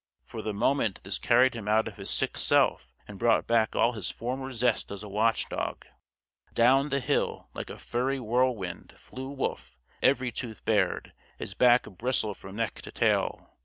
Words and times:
For 0.25 0.41
the 0.41 0.51
moment 0.51 1.03
this 1.03 1.19
carried 1.19 1.53
him 1.53 1.67
out 1.67 1.87
of 1.87 1.97
his 1.97 2.09
sick 2.09 2.35
self 2.35 2.91
and 3.07 3.19
brought 3.19 3.45
back 3.45 3.75
all 3.75 3.91
his 3.91 4.09
former 4.09 4.51
zest 4.51 4.89
as 4.89 5.03
a 5.03 5.07
watch 5.07 5.47
dog. 5.47 5.85
Down 6.55 6.89
the 6.89 6.99
hill, 6.99 7.49
like 7.53 7.69
a 7.69 7.77
furry 7.77 8.19
whirlwind, 8.19 8.95
flew 8.97 9.29
Wolf, 9.29 9.77
every 10.01 10.31
tooth 10.31 10.65
bared, 10.65 11.13
his 11.37 11.53
back 11.53 11.85
a 11.85 11.91
bristle 11.91 12.33
from 12.33 12.55
neck 12.55 12.81
to 12.81 12.91
tail. 12.91 13.51